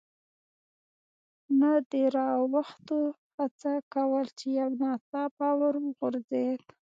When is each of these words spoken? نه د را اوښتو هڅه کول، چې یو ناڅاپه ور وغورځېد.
نه 1.59 1.71
د 1.89 1.91
را 2.15 2.29
اوښتو 2.41 2.99
هڅه 3.37 3.73
کول، 3.93 4.27
چې 4.37 4.47
یو 4.59 4.69
ناڅاپه 4.81 5.49
ور 5.59 5.75
وغورځېد. 5.83 6.61